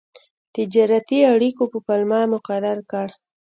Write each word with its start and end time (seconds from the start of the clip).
تجارتي 0.55 1.19
اړیکو 1.33 1.63
په 1.71 1.79
پلمه 1.85 2.19
مقرر 2.33 2.77
کړ. 2.91 3.07